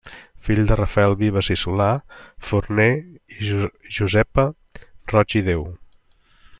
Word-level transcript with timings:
Fill 0.45 0.61
de 0.69 0.77
Rafael 0.77 1.13
Vives 1.19 1.49
i 1.55 1.57
Solà, 1.63 1.89
forner 2.49 2.89
i 3.37 3.53
Josepa 3.99 4.49
Roig 5.15 5.41
i 5.43 5.47
Déu. 5.53 5.67